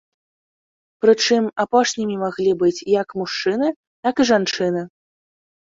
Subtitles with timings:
[1.05, 3.67] Прычым, апошнімі маглі быць як мужчыны,
[4.09, 4.81] так і жанчыны.